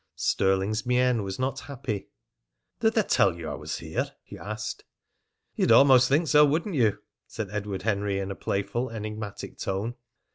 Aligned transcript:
Stirling's 0.15 0.83
mien 0.83 1.21
was 1.21 1.37
not 1.37 1.59
happy. 1.59 2.09
"Did 2.79 2.93
they 2.95 3.03
tell 3.03 3.35
you 3.37 3.47
I 3.47 3.53
was 3.53 3.77
here?" 3.77 4.13
he 4.23 4.35
asked. 4.35 4.83
"You'd 5.53 5.71
almost 5.71 6.09
think 6.09 6.27
so, 6.27 6.43
wouldn't 6.43 6.73
you?" 6.73 6.97
said 7.27 7.51
Edward 7.51 7.83
Henry 7.83 8.17
in 8.17 8.31
a 8.31 8.35
playful, 8.35 8.89
enigmatic 8.89 9.59
tone. 9.59 9.93